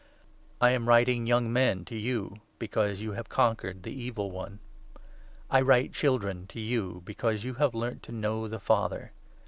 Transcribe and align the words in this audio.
I 0.59 0.71
am 0.71 0.89
writing, 0.89 1.27
Young 1.27 1.53
Men, 1.53 1.85
to 1.85 1.95
you, 1.95 2.37
.because 2.57 3.01
you 3.01 3.11
have 3.11 3.29
conquered 3.29 3.83
the 3.83 3.91
Evil 3.93 4.31
One. 4.31 4.57
I 5.47 5.61
write, 5.61 5.93
Children, 5.93 6.47
to 6.47 6.59
you, 6.59 7.03
be 7.05 7.13
cause 7.13 7.43
you 7.43 7.53
have 7.61 7.75
learnt 7.75 8.01
to 8.09 8.11
know 8.11 8.47
the 8.47 8.59
Father. 8.59 9.11